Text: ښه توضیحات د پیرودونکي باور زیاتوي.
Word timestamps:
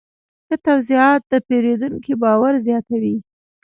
ښه 0.47 0.55
توضیحات 0.67 1.21
د 1.31 1.33
پیرودونکي 1.47 2.13
باور 2.21 2.53
زیاتوي. 2.67 3.15